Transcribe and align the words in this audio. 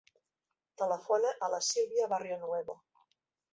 Telefona 0.83 1.35
a 1.47 1.51
la 1.55 1.61
Sílvia 1.69 2.09
Barrionuevo. 2.17 2.79